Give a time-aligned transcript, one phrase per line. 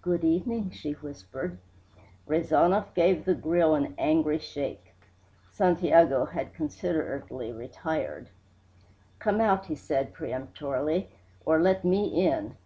[0.00, 1.58] "Good evening," she whispered.
[2.26, 4.94] Rezanov gave the grill an angry shake.
[5.52, 8.30] (Santiago had considerately retired.)
[9.18, 11.10] "Come out," he said peremptorily,
[11.44, 12.56] "or let me in."